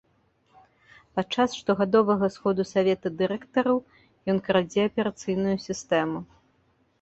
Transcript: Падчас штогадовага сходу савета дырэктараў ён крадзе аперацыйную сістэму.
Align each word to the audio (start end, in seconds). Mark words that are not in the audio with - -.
Падчас 1.17 1.49
штогадовага 1.59 2.29
сходу 2.35 2.65
савета 2.69 3.07
дырэктараў 3.19 3.77
ён 4.35 4.41
крадзе 4.49 4.81
аперацыйную 4.93 5.55
сістэму. 5.69 6.19